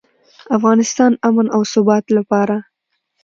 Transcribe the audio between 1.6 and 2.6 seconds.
ثبات لپاره.